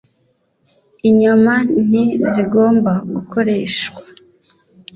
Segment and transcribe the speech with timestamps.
[1.09, 1.53] Inyama
[1.87, 4.01] nti zigomba gukoreshwa